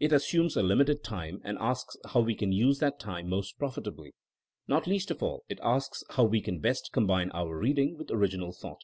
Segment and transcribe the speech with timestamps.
[0.00, 4.16] It assumes a limited time and asks how we can use that time most profitably.
[4.66, 8.10] Not least of all, it asks how we can best com bine our reading with
[8.10, 8.82] original thought.